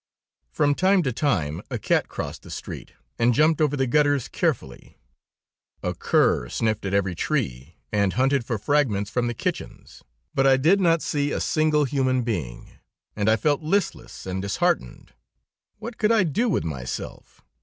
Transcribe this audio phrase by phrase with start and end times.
[0.49, 4.97] From time to time, a cat crossed the street, and jumped over the gutters, carefully.
[5.83, 10.03] A cur sniffed at every tree, and hunted for fragments from the kitchens,
[10.33, 12.71] but I did not see a single human being,
[13.15, 15.13] and I felt listless and disheartened.
[15.77, 17.43] What could I do with myself?